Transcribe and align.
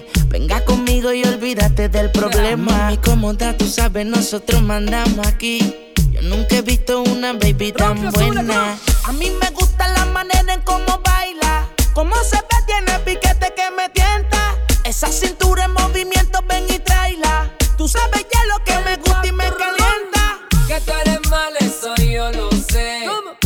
Venga 0.51 0.65
conmigo 0.65 1.13
y 1.13 1.23
olvídate 1.23 1.87
del 1.87 2.11
problema. 2.11 2.91
Y 2.91 2.97
como 2.97 3.33
da, 3.33 3.55
tú 3.55 3.69
sabes, 3.69 4.05
nosotros 4.05 4.61
mandamos 4.61 5.25
aquí. 5.25 5.93
Yo 6.11 6.21
nunca 6.23 6.57
he 6.57 6.61
visto 6.61 7.03
una 7.03 7.31
baby 7.31 7.71
tan 7.71 8.11
buena. 8.11 8.77
A 9.05 9.13
mí 9.13 9.31
me 9.41 9.49
gusta 9.51 9.87
la 9.87 10.03
manera 10.07 10.53
en 10.53 10.61
cómo 10.63 10.99
baila. 11.05 11.69
Cómo 11.93 12.13
se 12.29 12.35
ve, 12.35 12.57
tiene 12.65 12.99
piquete 12.99 13.53
que 13.55 13.71
me 13.77 13.87
tienta. 13.91 14.57
Esa 14.83 15.07
cintura 15.07 15.63
en 15.63 15.71
movimiento, 15.71 16.39
ven 16.49 16.65
y 16.67 16.79
traila. 16.79 17.49
Tú 17.77 17.87
sabes 17.87 18.25
ya 18.29 18.43
lo 18.47 18.61
que 18.65 18.77
me 18.83 18.97
gusta 18.97 19.25
y 19.25 19.31
me 19.31 19.45
calienta. 19.45 20.39
Que 20.67 20.81
tú 20.81 20.91
eres 20.91 21.29
mal, 21.29 21.53
eso 21.61 21.95
yo 21.95 22.29
lo 22.33 22.51
sé. 22.51 23.05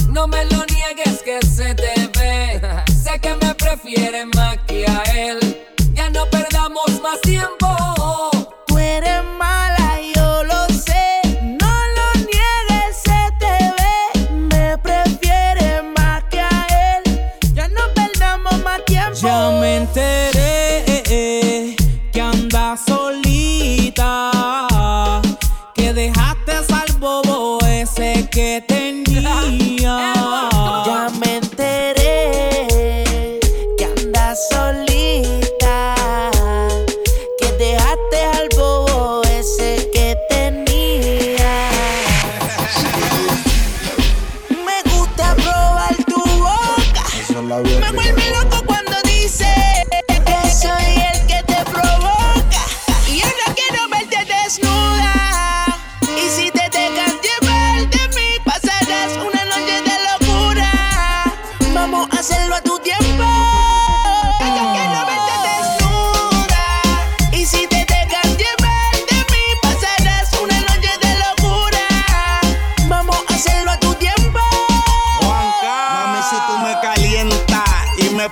No 0.09 0.25
me 0.25 0.43
lo 0.45 0.65
niegues 0.65 1.21
que 1.23 1.39
se 1.45 1.75
te 1.75 2.09
ve. 2.17 2.61
sé 3.03 3.19
que 3.19 3.35
me 3.35 3.53
prefieres 3.53 4.25
más 4.33 4.57
que 4.65 4.87
a 4.87 5.03
él. 5.13 5.44
Tiempo. 7.25 7.84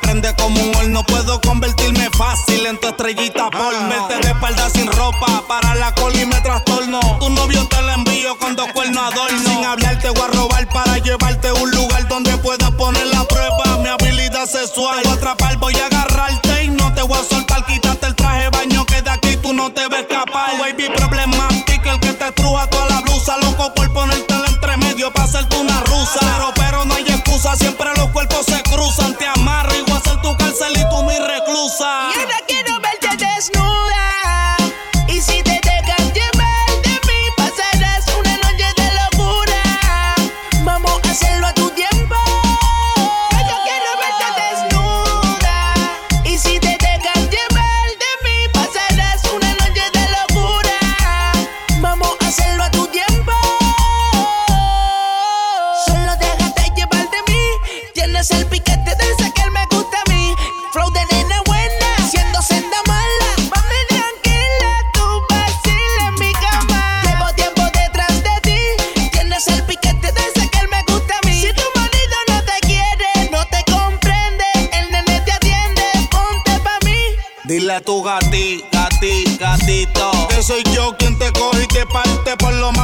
Prende 0.03 0.35
como 0.35 0.61
un 0.61 0.75
horno. 0.75 1.03
Puedo 1.03 1.41
convertirme 1.41 2.07
fácil 2.17 2.65
en 2.67 2.79
tu 2.79 2.87
estrellita 2.87 3.49
por 3.49 3.73
Verte 3.89 4.15
de 4.21 4.33
espalda 4.33 4.69
sin 4.69 4.91
ropa, 4.91 5.43
para 5.47 5.73
la 5.75 5.93
cola 5.95 6.21
y 6.21 6.25
me 6.25 6.39
trastorno. 6.41 6.99
Tu 7.19 7.29
novio 7.29 7.67
te 7.67 7.81
lo 7.81 7.91
envío 7.93 8.37
con 8.37 8.55
dos 8.55 8.67
cuernos 8.73 9.11
adorno. 9.11 9.39
Sin 9.39 9.65
hablarte 9.65 10.09
voy 10.09 10.21
a 10.21 10.27
robar 10.27 10.67
para 10.69 10.97
llevarte 10.99 11.47
a 11.47 11.53
un 11.55 11.71
lugar 11.71 12.07
donde 12.07 12.37
puedas 12.37 12.69
poner 12.71 13.07
la 13.07 13.23
prueba. 13.23 13.77
Mi 13.81 13.89
habilidad 13.89 14.45
sexual. 14.45 15.01
Te 15.01 15.07
voy 15.07 15.17
a 15.17 15.17
atrapar, 15.17 15.57
voy 15.57 15.75
a 15.75 15.85
agarrarte 15.87 16.65
y 16.65 16.69
no 16.69 16.93
te 16.93 17.01
voy 17.01 17.17
a 17.17 17.23
soltar. 17.23 17.65
Quítate 17.65 18.07
el 18.07 18.15
traje 18.15 18.49
baño 18.49 18.85
que 18.85 19.01
de 19.01 19.09
aquí 19.09 19.37
tú 19.37 19.53
no 19.53 19.71
te 19.71 19.87
ves 19.87 20.01
escapar. 20.01 20.59
Baby 20.59 20.89
problemático, 20.95 21.89
el 21.89 21.99
que 21.99 22.13
te 22.13 22.31
truja 22.33 22.69
toda 22.69 22.87
la 22.89 23.01
blusa. 23.01 23.37
Loco 23.37 23.73
por 23.73 23.91
ponerte 23.93 24.33
el 24.33 24.45
entre 24.45 24.77
medio 24.77 25.11
para 25.11 25.25
hacerte 25.25 25.55
una 25.57 25.79
rusa. 25.81 26.19
Pero, 26.19 26.62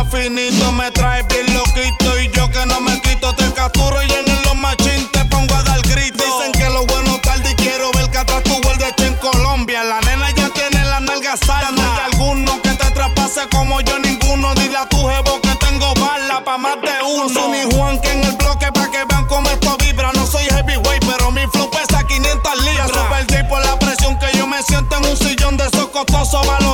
por 0.09 0.19
lo 0.19 0.29
más 0.29 0.39
finito. 0.49 0.71
Me 0.73 0.91
trae 0.91 1.23
bien 1.23 1.53
loquito 1.53 2.19
y 2.19 2.29
yo 2.31 2.49
que 2.49 2.65
no 2.65 2.79
me 2.81 2.99
quito. 3.01 3.33
Te 3.35 3.51
capturo 3.53 4.01
y 4.03 4.11
en 4.11 4.43
los 4.43 4.55
machín 4.55 5.09
te 5.11 5.25
pongo 5.25 5.53
a 5.55 5.63
dar 5.63 5.81
grito. 5.81 6.23
Dicen 6.23 6.51
que 6.51 6.69
lo 6.69 6.85
bueno 6.85 7.19
tarde 7.21 7.51
y 7.51 7.55
quiero 7.55 7.91
ver 7.91 8.09
que 8.09 8.17
atrás 8.17 8.43
tu 8.43 8.59
vuelves 8.61 8.93
en 8.99 9.15
Colombia. 9.15 9.83
La 9.83 9.99
nena 10.01 10.29
ya 10.31 10.49
tiene 10.49 10.83
la 10.85 10.99
nalga 10.99 11.35
hay 11.47 12.11
alguno 12.11 12.61
que 12.61 12.69
te 12.69 12.91
traspase 12.91 13.47
como 13.51 13.81
yo 13.81 13.99
ninguno. 13.99 14.53
Dile 14.55 14.77
a 14.77 14.87
tu 14.87 14.97
jevo 14.97 15.41
que 15.41 15.55
tengo 15.65 15.93
bala 15.95 16.43
pa' 16.43 16.57
más 16.57 16.75
de 16.81 17.03
uno. 17.05 17.29
Son 17.29 17.53
y 17.55 17.75
Juan 17.75 17.99
que 18.01 18.11
en 18.11 18.23
el 18.23 18.35
bloque 18.35 18.71
pa' 18.71 18.91
que 18.91 19.03
vean 19.05 19.25
cómo 19.27 19.49
esto 19.49 19.77
vibra. 19.77 20.11
No 20.13 20.25
soy 20.25 20.45
heavyweight, 20.45 21.05
pero 21.05 21.31
mi 21.31 21.45
flow 21.47 21.69
pesa 21.69 22.03
500 22.03 22.63
libras. 22.63 22.89
Super 22.89 23.47
por 23.47 23.65
la 23.65 23.77
presión 23.79 24.17
que 24.19 24.37
yo 24.37 24.47
me 24.47 24.61
siento 24.63 24.97
en 24.97 25.05
un 25.05 25.17
sillón 25.17 25.57
de 25.57 25.65
esos 25.65 25.87
costosos 25.89 26.45
valorado 26.45 26.68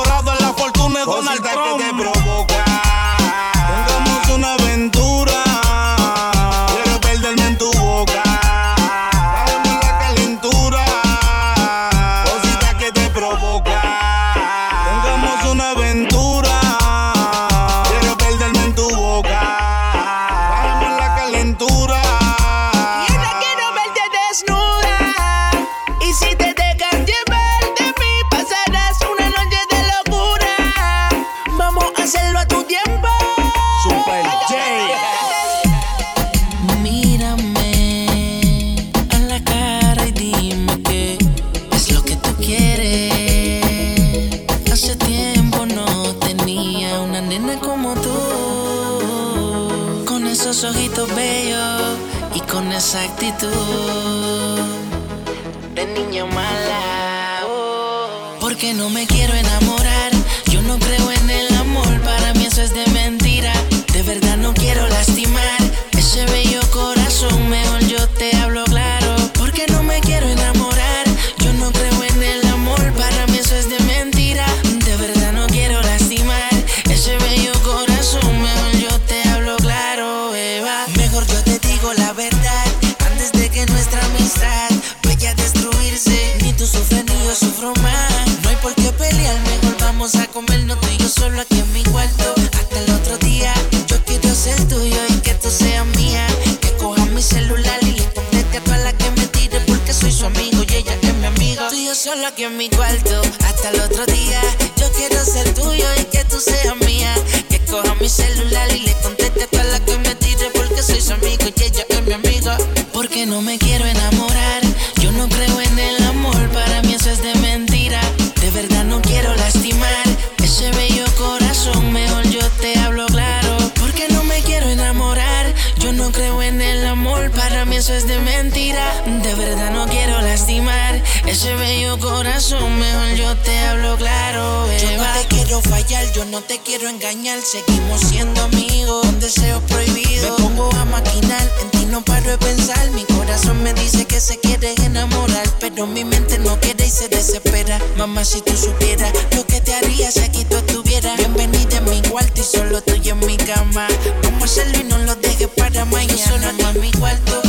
eso 127.76 127.92
es 127.92 128.08
de 128.08 128.18
mentira. 128.20 129.02
De 129.22 129.34
verdad 129.34 129.70
no 129.70 129.86
quiero 129.86 130.20
lastimar 130.22 131.02
ese 131.26 131.54
bello 131.56 131.98
corazón. 131.98 132.78
Mejor 132.78 133.14
yo 133.16 133.36
te 133.36 133.58
hablo 133.66 133.96
claro. 133.96 134.66
Yo 134.80 134.96
no 134.96 135.04
te 135.12 135.26
quiero 135.28 135.60
fallar, 135.60 136.10
yo 136.14 136.24
no 136.24 136.40
te 136.40 136.58
quiero 136.60 136.88
engañar. 136.88 137.38
Seguimos 137.42 138.00
siendo 138.00 138.42
amigos, 138.42 139.04
con 139.04 139.20
deseos 139.20 139.62
prohibidos. 139.64 140.38
Me 140.38 140.44
pongo 140.44 140.70
a 140.74 140.84
maquinar, 140.86 141.42
en 141.62 141.70
ti 141.70 141.86
no 141.90 142.02
paro 142.02 142.30
de 142.30 142.38
pensar. 142.38 142.90
Mi 142.92 143.04
corazón 143.04 143.62
me 143.62 143.74
dice 143.74 144.06
que 144.06 144.20
se 144.20 144.38
quiere 144.38 144.74
enamorar, 144.82 145.46
pero 145.60 145.86
mi 145.86 146.04
mente 146.04 146.38
no 146.38 146.58
quiere 146.60 146.86
y 146.86 146.90
se 146.90 147.08
desespera. 147.08 147.78
Mamá, 147.98 148.24
si 148.24 148.40
tú 148.40 148.56
supieras 148.56 149.12
lo 149.34 149.46
que 149.46 149.60
te 149.60 149.74
haría 149.74 150.10
si 150.10 150.20
aquí 150.20 150.46
tú 150.46 150.56
estuvieras. 150.56 151.18
Bienvenida 151.18 151.76
en 151.76 151.90
mi 151.90 152.00
cuarto 152.08 152.40
y 152.40 152.44
solo 152.44 152.80
tú 152.80 152.94
y 153.02 153.10
en 153.10 153.18
mi 153.26 153.36
cama. 153.36 153.86
Vamos 154.22 154.42
a 154.42 154.44
hacerlo 154.46 154.78
y 154.80 154.84
no 154.84 154.96
lo 154.98 155.14
dejes 155.16 155.48
para 155.48 155.84
mañana. 155.84 156.14
Yo 156.14 156.24
solo 156.24 156.70
en 156.70 156.80
mi 156.80 156.90
cuarto 156.92 157.42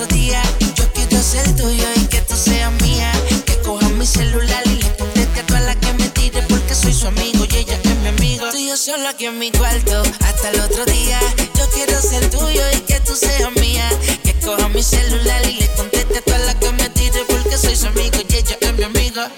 otro 0.00 0.16
día. 0.16 0.40
Yo 0.76 0.84
quiero 0.92 1.22
ser 1.22 1.56
tuyo 1.56 1.84
y 1.96 2.06
que 2.06 2.20
tú 2.22 2.36
seas 2.36 2.70
mía. 2.82 3.10
Que 3.44 3.56
coja 3.58 3.88
mi 3.90 4.06
celular 4.06 4.62
y 4.66 4.76
le 4.76 4.96
conteste 4.96 5.40
a 5.40 5.46
todas 5.46 5.64
las 5.64 5.76
que 5.76 5.92
me 5.94 6.08
tire 6.10 6.42
porque 6.48 6.74
soy 6.74 6.92
su 6.92 7.06
amigo 7.08 7.44
y 7.50 7.56
ella 7.56 7.78
es 7.82 7.96
mi 7.96 8.08
amiga. 8.08 8.50
Tú 8.50 8.58
y 8.58 8.68
yo 8.68 8.76
solo 8.76 9.08
aquí 9.08 9.26
en 9.26 9.38
mi 9.38 9.50
cuarto 9.50 10.02
hasta 10.20 10.50
el 10.50 10.60
otro 10.60 10.84
día. 10.86 11.18
Yo 11.56 11.68
quiero 11.74 12.00
ser 12.00 12.30
tuyo 12.30 12.62
y 12.76 12.80
que 12.82 13.00
tú 13.00 13.14
seas 13.16 13.50
mía. 13.60 13.88
Que 14.22 14.34
coja 14.34 14.68
mi 14.68 14.82
celular 14.82 15.42
y 15.48 15.54
le 15.54 15.66
conteste 15.74 16.18
a 16.18 16.22
todas 16.22 16.46
las 16.46 16.54
que 16.56 16.72
me 16.72 16.88
tire 16.90 17.24
porque 17.28 17.56
soy 17.56 17.74
su 17.74 17.86
amigo 17.86 18.18
y 18.28 18.34
ella 18.34 18.56
es 18.60 18.74
mi 18.74 18.84
amiga. 18.84 19.30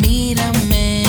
Mírame 0.00 0.99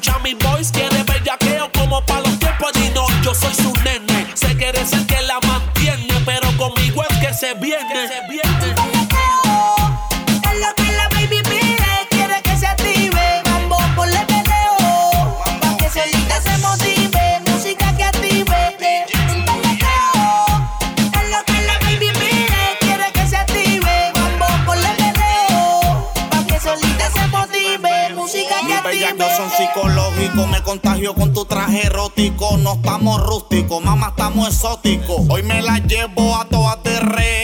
escucha 0.00 0.18
mi 0.20 0.34
voice, 0.34 0.72
quiere 0.72 1.02
bellaqueo 1.02 1.70
como 1.72 2.04
pa' 2.06 2.20
los 2.20 2.38
tiempos. 2.38 2.70
Y 2.76 2.90
no, 2.94 3.06
yo 3.22 3.34
soy 3.34 3.54
su 3.54 3.72
nene. 3.84 4.26
Se 4.34 4.56
quiere 4.56 4.84
ser 4.86 5.06
que 5.06 5.20
la 5.22 5.38
mantiene, 5.46 6.14
pero 6.24 6.48
conmigo 6.56 7.02
es 7.08 7.16
que 7.18 7.34
se 7.34 7.54
viene. 7.54 8.08
se 8.08 8.20
viene. 8.30 8.79
Contagio 30.70 31.14
con 31.14 31.32
tu 31.32 31.44
traje 31.46 31.84
erótico. 31.86 32.56
No 32.58 32.74
estamos 32.74 33.20
rústicos, 33.20 33.82
mamá, 33.82 34.10
estamos 34.10 34.46
exóticos. 34.50 35.22
Hoy 35.28 35.42
me 35.42 35.60
la 35.62 35.78
llevo 35.78 36.36
a 36.36 36.44
todas 36.44 36.80
de. 36.84 37.39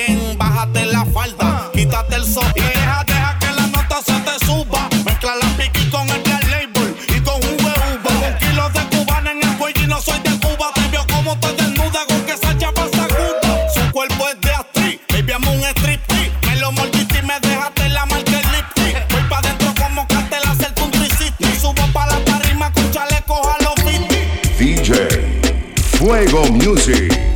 Fuego 26.06 26.44
Music. 26.52 27.35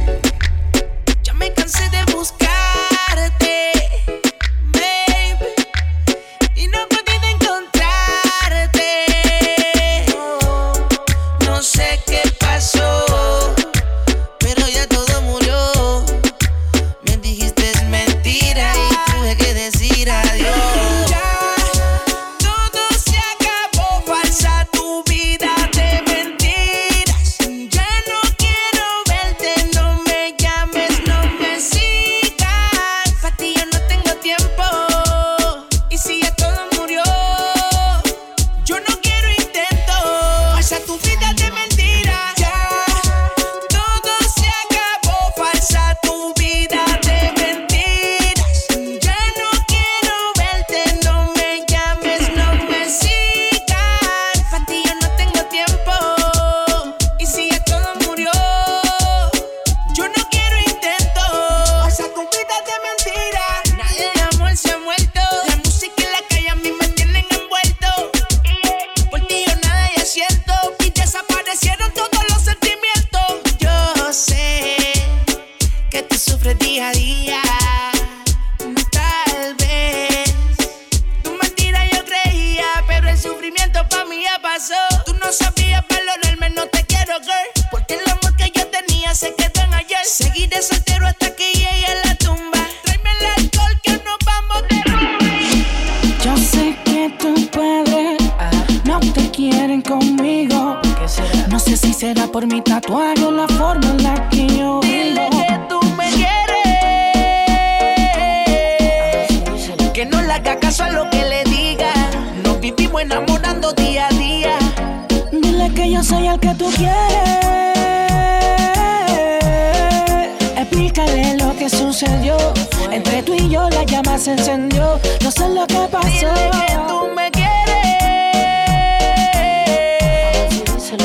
Se 124.21 124.33
encendió. 124.33 125.01
No 125.23 125.31
sé 125.31 125.49
lo 125.49 125.67
que 125.67 125.89
pasó. 125.91 126.09
Dile 126.09 126.51
que 126.67 126.77
tú 126.89 127.09
me 127.17 127.31
quieres. 127.31 127.51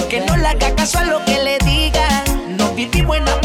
Que 0.09 0.19
no 0.21 0.35
le 0.37 0.47
haga 0.47 0.75
caso 0.75 0.99
a 0.99 1.03
lo 1.05 1.23
que 1.23 1.41
le 1.41 1.57
diga. 1.59 2.07
Nos 2.57 2.75
vivimos 2.75 3.17
enamorando 3.17 3.35
día 3.35 3.41
a 3.41 3.41
día. 3.41 3.44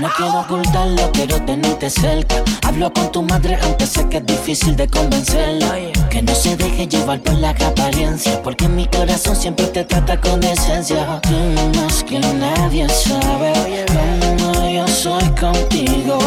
No 0.00 0.08
quiero 0.16 0.40
ocultarlo, 0.40 1.10
quiero 1.12 1.42
tenerte 1.42 1.90
cerca. 1.90 2.44
Hablo 2.62 2.92
con 2.92 3.10
tu 3.10 3.22
madre, 3.22 3.58
aunque 3.62 3.84
sé 3.84 4.08
que 4.08 4.18
es 4.18 4.26
difícil 4.26 4.76
de 4.76 4.86
convencerla. 4.86 5.74
Que 6.08 6.22
no 6.22 6.32
se 6.32 6.56
deje 6.56 6.86
llevar 6.86 7.20
por 7.20 7.34
la 7.34 7.50
apariencia. 7.50 8.40
Porque 8.42 8.68
mi 8.68 8.86
corazón 8.86 9.34
siempre 9.34 9.66
te 9.66 9.84
trata 9.84 10.20
con 10.20 10.40
decencia. 10.40 11.20
Tú 11.22 11.80
más 11.80 12.04
que 12.04 12.20
nadie 12.20 12.88
sabe 12.88 13.52
cómo 13.88 14.70
yo 14.70 14.86
soy 14.86 15.28
contigo 15.30 16.18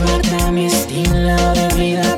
importa 0.00 0.50
mi 0.50 0.66
estilo 0.66 1.36
de 1.52 1.68
vida, 1.74 2.16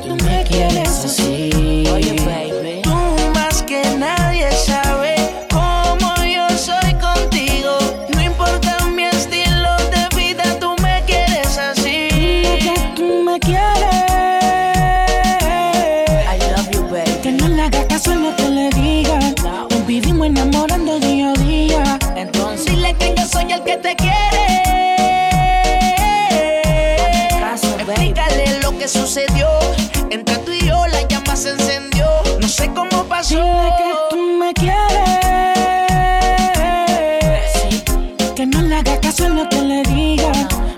pasó. 33.23 33.35
Dile 33.35 33.73
que 33.77 33.93
tú 34.09 34.17
me 34.37 34.53
quieres. 34.53 34.75
Que 38.35 38.45
no 38.45 38.61
le 38.61 38.75
haga 38.75 38.99
caso 38.99 39.25
a 39.25 39.29
lo 39.29 39.47
que 39.49 39.61
le 39.61 39.83
diga. 39.83 40.31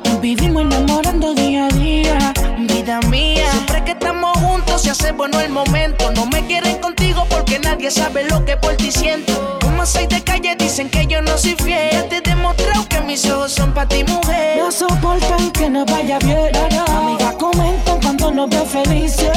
Nos 0.05 0.21
vivimos 0.21 0.63
enamorando 0.63 1.33
día 1.33 1.65
a 1.65 1.69
día. 1.69 2.33
Vida 2.59 2.99
mía. 3.09 3.49
Siempre 3.51 3.83
que 3.83 3.91
estamos 3.91 4.37
juntos 4.37 4.83
se 4.83 4.91
hace 4.91 5.11
bueno 5.11 5.39
el 5.39 5.49
momento. 5.51 6.11
No 6.11 6.25
me 6.27 6.45
quieren 6.45 6.79
contigo 6.79 7.25
porque 7.29 7.59
nadie 7.59 7.89
sabe 7.89 8.25
lo 8.29 8.45
que 8.45 8.57
por 8.57 8.75
ti 8.75 8.91
siento. 8.91 9.59
Como 9.61 9.85
seis 9.85 10.09
de 10.09 10.21
calle 10.21 10.55
dicen 10.55 10.89
que 10.89 11.07
yo 11.07 11.21
no 11.21 11.37
soy 11.37 11.55
fiel. 11.55 12.07
Te 12.09 12.21
demostrado 12.21 12.87
que 12.87 13.01
mis 13.01 13.25
ojos 13.25 13.53
son 13.53 13.73
para 13.73 13.87
ti, 13.87 14.03
mujer. 14.03 14.57
No 14.57 14.71
soportan 14.71 15.51
que 15.51 15.69
no 15.69 15.85
vaya 15.85 16.19
bien. 16.19 16.51
Amigas 16.89 17.33
comentan 17.39 17.99
cuando 18.01 18.31
nos 18.31 18.49
veo 18.49 18.65
felices. 18.65 19.31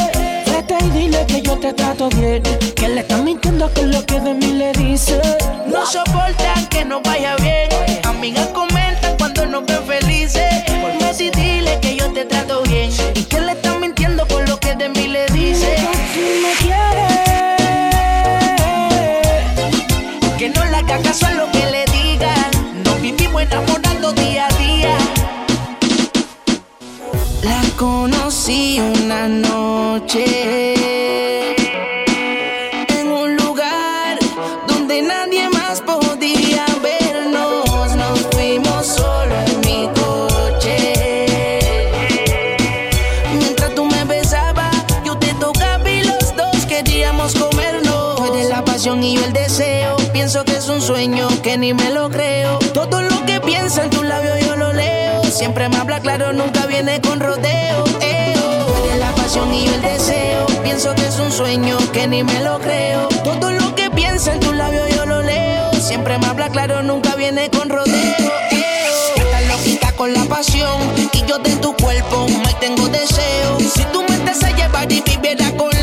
Vete 0.47 0.77
y 0.85 0.91
dile 0.91 1.25
que 1.27 1.41
yo 1.41 1.57
te 1.59 1.73
trato 1.73 2.09
bien. 2.11 2.43
Que 3.59 3.65
mintiendo 3.65 3.75
que 3.75 3.87
lo 3.87 4.07
que 4.07 4.21
de 4.21 4.35
mí 4.35 4.53
le 4.53 4.73
dice. 4.73 5.21
No 5.67 5.85
soportan 5.85 6.67
que 6.69 6.85
no 6.85 7.01
vaya 7.03 7.35
bien. 7.37 7.69
Amigas 8.05 8.47
comentan 8.49 8.78
ni 51.69 51.75
me 51.75 51.91
lo 51.91 52.09
creo. 52.09 52.59
Todo 52.73 53.03
lo 53.03 53.27
que 53.27 53.41
piensa 53.41 53.85
en 53.85 53.91
tu 53.91 54.03
labio 54.03 54.39
yo 54.39 54.57
lo 54.57 54.73
leo. 54.73 55.23
Siempre 55.25 55.69
me 55.69 55.77
habla 55.77 56.01
claro, 56.01 56.33
nunca 56.33 56.65
viene 56.65 56.99
con 57.03 57.21
rodeo. 57.21 57.85
La 58.99 59.11
pasión 59.13 59.53
y 59.53 59.67
el 59.67 59.83
deseo. 59.83 60.47
Pienso 60.63 60.95
que 60.95 61.07
es 61.07 61.19
un 61.19 61.31
sueño 61.31 61.77
que 61.93 62.07
ni 62.07 62.23
me 62.23 62.41
lo 62.43 62.59
creo. 62.59 63.09
Todo 63.23 63.51
lo 63.51 63.75
que 63.75 63.91
piensa 63.91 64.33
en 64.33 64.41
tu 64.41 64.53
labio 64.55 64.89
yo 64.89 65.05
lo 65.05 65.21
leo. 65.23 65.71
Siempre 65.75 66.17
me 66.19 66.27
habla 66.27 66.49
claro, 66.49 66.83
nunca 66.83 67.15
viene 67.17 67.51
con 67.51 67.69
rodeo. 67.69 68.33
Eo. 68.51 69.17
Estás 69.17 69.47
loquita 69.49 69.93
con 69.93 70.15
la 70.15 70.25
pasión 70.25 70.81
y 71.13 71.23
yo 71.27 71.39
de 71.39 71.55
tu 71.57 71.77
cuerpo 71.77 72.27
me 72.29 72.53
tengo 72.61 72.89
deseo. 72.89 73.59
Si 73.61 73.85
tú 73.93 74.03
me 74.09 74.17
te 74.19 74.47
a 74.47 74.51
llevar 74.57 74.91
y 74.91 75.03
viviera 75.03 75.51
con 75.57 75.78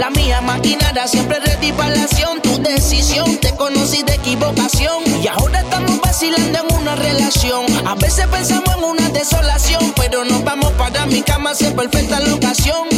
la 0.00 0.08
mía 0.08 0.40
maquinara 0.40 1.06
siempre 1.06 1.38
ready 1.40 1.72
para 1.72 1.94
la 1.94 2.04
acción. 2.04 2.40
Tu 2.40 2.56
decisión 2.62 3.36
te 3.36 3.54
conocí 3.54 4.02
de 4.02 4.14
equivocación 4.14 5.04
y 5.22 5.28
ahora 5.28 5.60
estamos 5.60 6.00
vacilando 6.00 6.58
en 6.58 6.74
una 6.74 6.96
relación. 6.96 7.66
A 7.86 7.94
veces 7.96 8.26
pensamos 8.28 8.74
en 8.78 8.84
una 8.84 9.10
desolación, 9.10 9.92
pero 9.96 10.24
nos 10.24 10.42
vamos 10.42 10.72
para 10.72 11.04
mi 11.04 11.20
cama 11.20 11.54
si 11.54 11.66
es 11.66 11.74
perfecta 11.74 12.18
la 12.18 12.34
ocasión. 12.34 12.88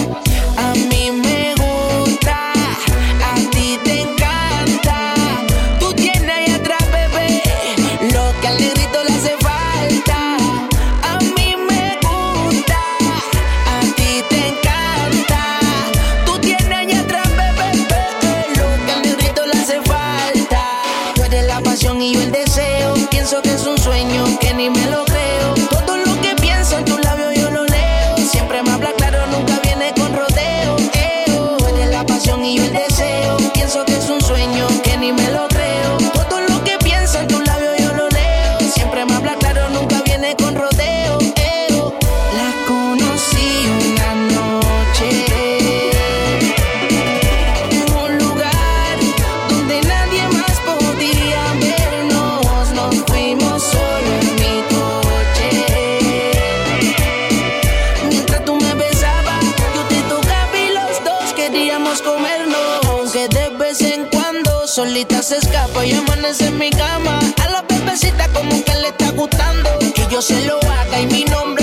Solita 64.83 65.23
se 65.23 65.37
escapa 65.37 65.87
y 65.87 65.93
amanece 65.93 66.47
en 66.49 66.59
mi 66.59 66.71
cama. 66.71 67.21
A 67.41 67.49
la 67.51 67.63
bebecita 67.63 68.27
como 68.33 68.65
que 68.65 68.75
le 68.83 68.89
está 68.89 69.11
gustando. 69.13 69.71
Que 69.95 70.07
yo 70.11 70.21
se 70.21 70.45
lo 70.45 70.59
haga 70.59 71.01
y 71.01 71.07
mi 71.07 71.25
nombre 71.25 71.62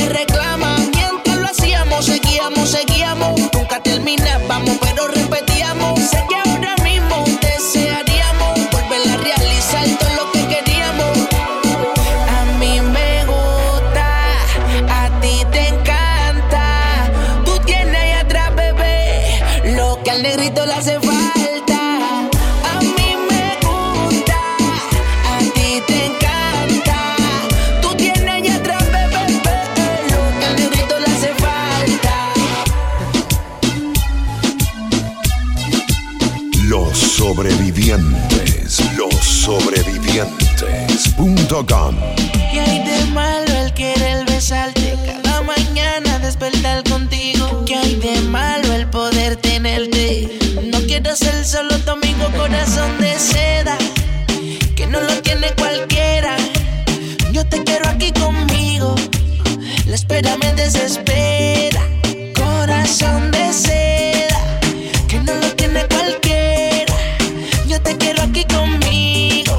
espera 60.19 60.37
me 60.37 60.53
desespera. 60.53 61.81
Corazón 62.35 63.31
de 63.31 63.53
seda. 63.53 64.59
Que 65.07 65.17
no 65.19 65.33
lo 65.35 65.55
tiene 65.55 65.85
cualquiera. 65.87 66.93
Yo 67.65 67.81
te 67.81 67.95
quiero 67.95 68.23
aquí 68.23 68.43
conmigo. 68.43 69.57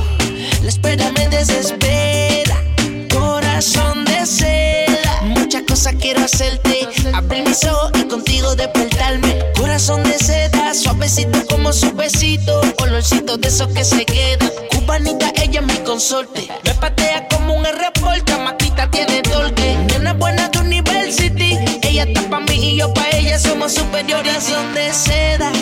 La 0.62 0.68
espera 0.68 1.12
me 1.12 1.28
desespera. 1.28 2.56
Corazón 3.10 4.04
de 4.04 4.26
seda. 4.26 5.22
Muchas 5.22 5.62
cosas 5.62 5.94
quiero 5.98 6.22
hacerte. 6.24 6.88
Abrir 7.14 7.44
mis 7.48 7.64
ojos 7.64 7.92
y 7.94 8.04
contigo 8.04 8.54
despertarme. 8.54 9.38
Corazón 9.56 10.02
de 10.02 10.18
seda. 10.18 10.74
Suavecito 10.74 11.46
como 11.46 11.72
su 11.72 11.90
besito. 11.92 12.60
Olorcito 12.82 13.38
de 13.38 13.48
esos 13.48 13.68
que 13.68 13.82
se 13.82 14.04
quedan. 14.04 14.50
Cubanita, 14.70 15.32
ella 15.36 15.60
es 15.60 15.66
mi 15.66 15.84
consorte. 15.84 16.48
Superiores. 23.70 24.20
Corazón 24.20 24.74
de 24.74 24.92
seda. 24.92 25.52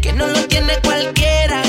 Que 0.00 0.12
no 0.12 0.26
lo 0.26 0.44
tiene 0.46 0.74
cualquiera. 0.84 1.61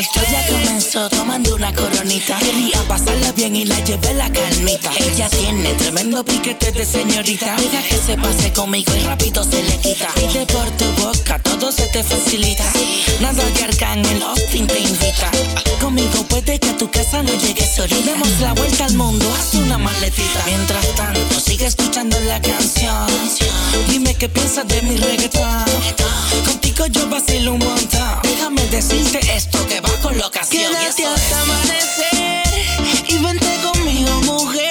Esto 0.00 0.20
ya 0.32 0.46
comenzó 0.46 1.10
tomando 1.10 1.54
una 1.56 1.70
corona. 1.74 1.99
Quería 2.10 2.82
pasarla 2.88 3.30
bien 3.30 3.54
y 3.54 3.64
la 3.64 3.78
llevé 3.84 4.12
la 4.14 4.28
calmita. 4.32 4.90
Ella 4.98 5.28
tiene 5.28 5.72
tremendo 5.74 6.24
piquete 6.24 6.72
de 6.72 6.84
señorita. 6.84 7.54
Deja 7.54 7.82
que 7.84 7.98
se 8.04 8.16
pase 8.16 8.52
conmigo 8.52 8.92
y 8.96 9.04
rápido 9.04 9.44
se 9.44 9.62
le 9.62 9.78
quita. 9.78 10.08
Pide 10.16 10.44
por 10.46 10.68
tu 10.72 10.86
boca, 11.00 11.38
todo 11.38 11.70
se 11.70 11.86
te 11.86 12.02
facilita. 12.02 12.64
Nada 13.20 13.44
que 13.54 13.64
el 13.64 14.22
Austin 14.24 14.66
te 14.66 14.80
invita. 14.80 15.30
Conmigo 15.80 16.24
puede 16.24 16.58
que 16.58 16.70
a 16.70 16.76
tu 16.76 16.90
casa 16.90 17.22
no 17.22 17.32
llegues 17.32 17.78
ahorita. 17.78 18.10
Demos 18.10 18.40
la 18.40 18.54
vuelta 18.54 18.86
al 18.86 18.94
mundo, 18.94 19.32
haz 19.38 19.54
una 19.54 19.78
maletita. 19.78 20.42
Mientras 20.46 20.88
tanto, 20.96 21.38
sigue 21.38 21.66
escuchando 21.66 22.18
la 22.22 22.42
canción. 22.42 23.06
Dime 23.88 24.16
qué 24.16 24.28
piensas 24.28 24.66
de 24.66 24.82
mi 24.82 24.96
reggaetón. 24.96 25.64
Contigo 26.44 26.86
yo 26.86 27.08
vacilo 27.08 27.52
un 27.52 27.60
montón. 27.60 28.18
Déjame 28.24 28.66
decirte 28.66 29.20
esto 29.36 29.64
que 29.68 29.80
va 29.80 29.90
con 30.02 30.18
locación. 30.18 30.72
Quédate 30.72 31.06
hasta 31.06 31.40
amanecer 31.42 31.99
y 33.08 33.18
vente 33.18 33.56
conmigo, 33.62 34.20
mujer. 34.22 34.69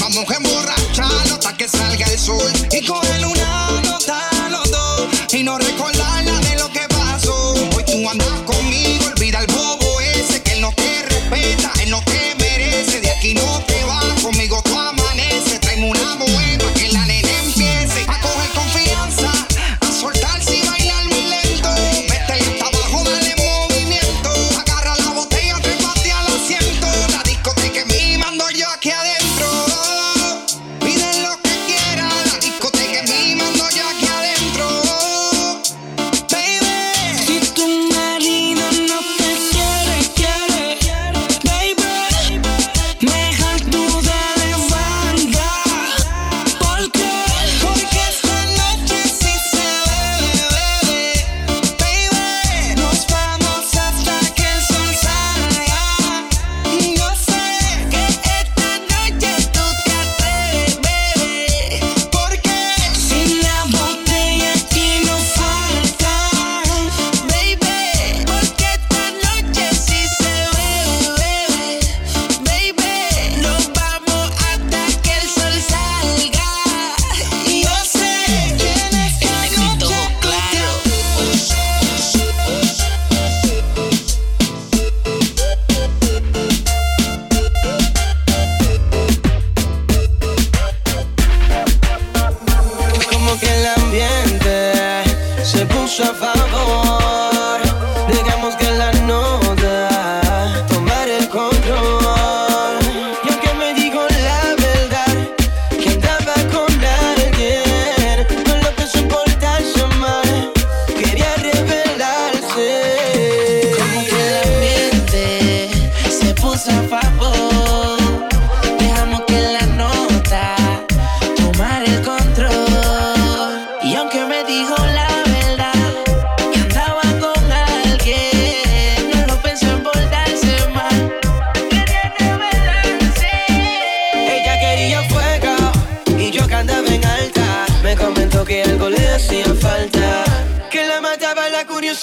Vamos 0.00 0.30
a 0.30 0.36
emborracharnos 0.36 1.32
hasta 1.32 1.56
que 1.56 1.68
salga 1.68 2.06
el 2.06 2.18
sol. 2.18 2.52
Y 2.72 2.88
un 3.24 3.35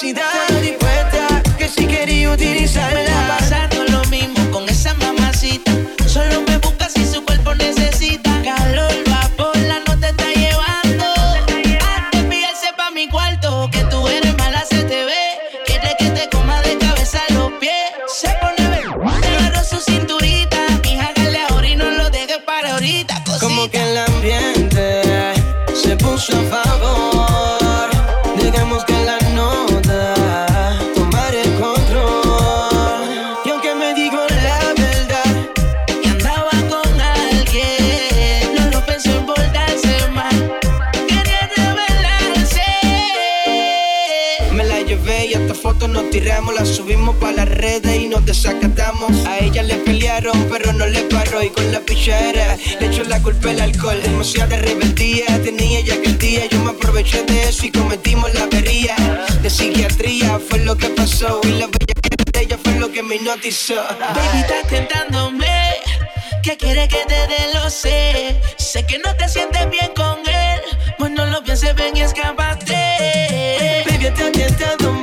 intensidad. 0.03 0.52
Tiramos, 46.13 46.53
la 46.53 46.63
subimos 46.63 47.15
pa' 47.15 47.31
las 47.31 47.49
redes 47.49 47.99
y 47.99 48.07
nos 48.07 48.23
desacatamos. 48.23 49.25
A 49.25 49.39
ella 49.39 49.63
le 49.63 49.77
pelearon, 49.77 50.47
pero 50.47 50.71
no 50.71 50.85
le 50.85 51.01
paró 51.05 51.41
y 51.41 51.49
con 51.49 51.71
la 51.71 51.79
pichadera 51.79 52.55
le 52.79 52.85
echó 52.85 53.03
la 53.05 53.19
culpa 53.23 53.49
el 53.49 53.59
alcohol. 53.59 53.99
Demasiada 54.03 54.55
rebeldía 54.57 55.25
tenía 55.41 55.79
ya 55.79 55.95
aquel 55.95 56.19
día. 56.19 56.45
Yo 56.51 56.59
me 56.59 56.69
aproveché 56.69 57.23
de 57.23 57.49
eso 57.49 57.65
y 57.65 57.71
cometimos 57.71 58.31
la 58.35 58.43
avería 58.43 58.95
de 59.41 59.49
psiquiatría. 59.49 60.39
Fue 60.47 60.59
lo 60.59 60.77
que 60.77 60.89
pasó 60.89 61.41
y 61.45 61.53
la 61.53 61.65
bella 61.65 61.95
de 62.31 62.41
ella 62.41 62.59
fue 62.63 62.75
lo 62.75 62.91
que 62.91 63.01
me 63.01 63.15
hipnotizó. 63.15 63.81
Baby, 63.99 64.37
estás 64.41 64.67
tentándome. 64.67 65.47
¿Qué 66.43 66.55
quiere 66.57 66.87
que 66.89 67.03
te 67.07 67.15
dé? 67.31 67.41
Lo 67.55 67.71
sé. 67.71 68.39
Sé 68.57 68.85
que 68.85 68.99
no 68.99 69.15
te 69.15 69.27
sientes 69.27 69.67
bien 69.71 69.91
con 69.95 70.19
él. 70.27 70.61
Pues 70.99 71.09
no 71.09 71.25
lo 71.25 71.43
pienses, 71.43 71.73
ven 71.73 71.97
y 71.97 72.01
escápate. 72.01 72.75
Baby, 73.87 74.05
estás 74.05 74.31
tentándome. 74.31 75.02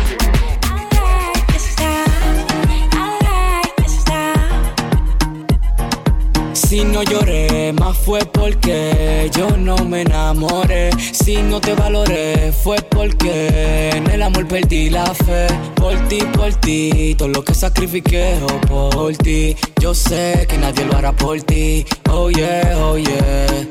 Si 6.71 6.85
no 6.85 7.03
lloré, 7.03 7.73
más 7.73 7.97
fue 7.97 8.21
porque 8.21 9.29
yo 9.35 9.57
no 9.57 9.75
me 9.75 10.03
enamoré. 10.03 10.89
Si 11.11 11.35
no 11.41 11.59
te 11.59 11.73
valoré, 11.73 12.53
fue 12.53 12.77
porque 12.77 13.89
en 13.89 14.09
el 14.09 14.21
amor 14.21 14.47
perdí 14.47 14.89
la 14.89 15.13
fe. 15.13 15.47
Por 15.75 15.99
ti, 16.07 16.19
por 16.31 16.53
ti, 16.53 17.13
todo 17.17 17.27
lo 17.27 17.43
que 17.43 17.53
sacrifiqué 17.53 18.39
oh, 18.41 18.89
por 18.89 19.17
ti. 19.17 19.53
Yo 19.81 19.93
sé 19.93 20.45
que 20.47 20.57
nadie 20.57 20.85
lo 20.85 20.95
hará 20.95 21.11
por 21.11 21.41
ti. 21.41 21.85
Oh 22.09 22.29
yeah, 22.29 22.73
oh 22.77 22.97
yeah. 22.97 23.67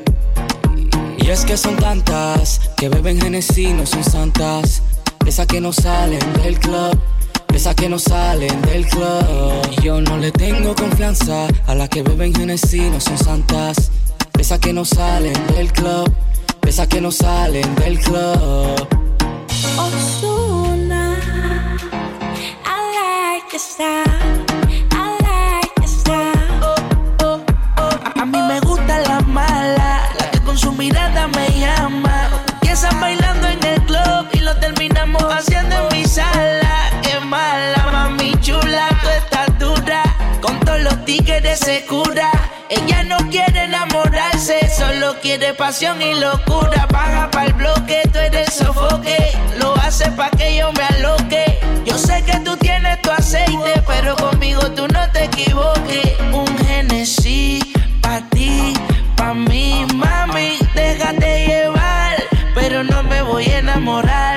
Y 1.17 1.27
es 1.27 1.43
que 1.43 1.57
son 1.57 1.77
tantas 1.77 2.61
que 2.77 2.87
beben 2.87 3.19
Genesis, 3.19 3.73
no 3.73 3.87
son 3.87 4.03
santas. 4.03 4.83
Esas 5.25 5.47
que 5.47 5.59
no 5.59 5.73
salen 5.73 6.21
del 6.43 6.59
club. 6.59 6.99
Esas 7.53 7.75
que 7.75 7.89
no 7.89 7.99
salen 7.99 8.61
del 8.63 8.85
club. 8.87 9.23
Y 9.77 9.81
yo 9.83 10.01
no 10.01 10.17
le 10.17 10.31
tengo 10.31 10.75
confianza 10.75 11.47
a 11.67 11.75
las 11.75 11.89
que 11.89 12.01
beben 12.03 12.33
Genesis, 12.33 12.91
no 12.91 12.99
son 12.99 13.17
santas. 13.17 13.91
Esas 14.39 14.59
que 14.59 14.73
no 14.73 14.85
salen 14.85 15.33
del 15.55 15.71
club. 15.71 16.11
Esas 16.67 16.87
que 16.87 17.01
no 17.01 17.11
salen 17.11 17.75
del 17.75 17.99
club. 17.99 18.87
Ozuna, 19.77 21.17
I 22.65 22.75
like 22.95 23.51
your 23.51 23.59
style, 23.59 24.60
se 41.55 41.85
cura. 41.85 42.31
Ella 42.69 43.03
no 43.03 43.17
quiere 43.29 43.65
enamorarse, 43.65 44.57
solo 44.69 45.15
quiere 45.21 45.53
pasión 45.53 46.01
y 46.01 46.13
locura. 46.15 46.87
Paga 46.87 47.29
para 47.31 47.47
el 47.47 47.53
bloque, 47.53 48.01
tú 48.11 48.19
eres 48.19 48.53
sofoque. 48.53 49.17
Lo 49.59 49.75
hace 49.75 50.09
pa' 50.11 50.29
que 50.31 50.55
yo 50.57 50.71
me 50.73 50.83
aloque. 50.83 51.59
Yo 51.85 51.97
sé 51.97 52.23
que 52.23 52.39
tú 52.39 52.55
tienes 52.57 53.01
tu 53.01 53.11
aceite, 53.11 53.81
pero 53.85 54.15
conmigo 54.15 54.61
tú 54.71 54.87
no 54.87 55.11
te 55.11 55.25
equivoques. 55.25 56.19
Un 56.31 56.47
Genesis 56.65 57.63
pa' 58.01 58.21
ti, 58.29 58.73
pa' 59.17 59.33
mí, 59.33 59.85
mami. 59.95 60.57
Déjate 60.73 61.47
llevar, 61.47 62.15
pero 62.55 62.83
no 62.83 63.03
me 63.03 63.21
voy 63.23 63.45
a 63.45 63.59
enamorar, 63.59 64.30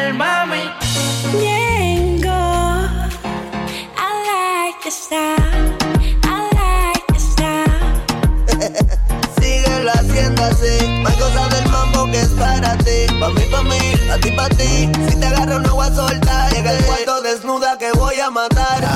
hay 10.69 11.17
cosas 11.17 11.51
del 11.51 11.71
mambo 11.71 12.11
que 12.11 12.21
es 12.21 12.29
para 12.29 12.77
ti. 12.79 13.07
Pa' 13.21 13.31
mí, 13.31 13.43
pa' 13.51 13.63
mí, 13.63 13.79
a 14.11 14.19
ti, 14.19 14.31
pa' 14.31 14.49
ti. 14.51 14.91
Si 15.09 15.17
te 15.17 15.27
agarro, 15.27 15.61
no 15.61 15.75
voy 15.75 15.87
a 15.87 15.95
soltar. 15.95 16.53
Llega 16.53 16.73
el 16.73 16.85
cuarto 16.85 17.23
desnuda 17.23 17.79
que 17.79 17.93
voy 17.93 18.19
a 18.21 18.31
matarte. 18.31 18.94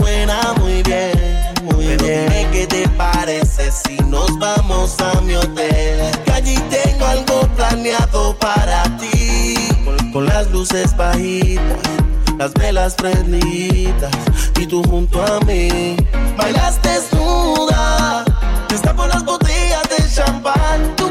Suena 0.00 0.54
muy 0.58 0.82
bien, 0.82 1.12
muy 1.64 1.86
bien. 1.86 1.98
Dime 1.98 2.48
qué 2.52 2.66
te 2.66 2.88
parece 2.90 3.70
si 3.70 3.96
nos 4.04 4.38
vamos 4.38 4.96
a 5.00 5.20
mi 5.20 5.34
hotel, 5.34 6.10
que 6.24 6.32
allí 6.32 6.56
tengo 6.70 7.06
algo 7.06 7.40
planeado 7.56 8.36
para 8.38 8.84
ti, 8.98 9.54
con, 9.84 10.12
con 10.12 10.26
las 10.26 10.50
luces 10.50 10.96
bajitas. 10.96 11.78
Las 12.38 12.54
velas 12.54 12.94
prendidas 12.94 14.16
y 14.58 14.66
tú 14.66 14.82
junto 14.84 15.22
a 15.22 15.40
mí 15.40 15.94
bailas 16.38 16.80
desnuda. 16.80 18.24
Destapo 18.70 19.06
las 19.06 19.22
botellas 19.26 19.82
de 19.90 20.14
champán, 20.14 20.96
tu 20.96 21.10